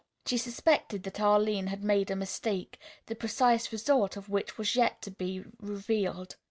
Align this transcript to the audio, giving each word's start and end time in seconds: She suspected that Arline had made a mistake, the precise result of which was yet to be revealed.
She 0.25 0.37
suspected 0.39 1.03
that 1.03 1.19
Arline 1.19 1.67
had 1.67 1.83
made 1.83 2.09
a 2.09 2.15
mistake, 2.15 2.79
the 3.05 3.13
precise 3.13 3.71
result 3.71 4.17
of 4.17 4.29
which 4.29 4.57
was 4.57 4.75
yet 4.75 4.99
to 5.03 5.11
be 5.11 5.43
revealed. 5.59 6.37